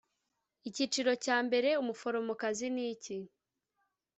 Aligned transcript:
Icyiciro 0.69 1.11
cya 1.23 1.37
mbere 1.47 1.69
Umuforomokazi 1.81 2.67
niki 2.75 3.17